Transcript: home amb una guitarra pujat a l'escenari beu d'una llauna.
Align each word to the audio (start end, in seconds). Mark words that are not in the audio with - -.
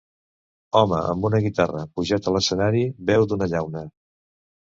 home 0.79 1.01
amb 1.09 1.25
una 1.29 1.41
guitarra 1.43 1.83
pujat 1.99 2.29
a 2.31 2.35
l'escenari 2.37 2.83
beu 3.11 3.27
d'una 3.33 3.51
llauna. 3.53 3.87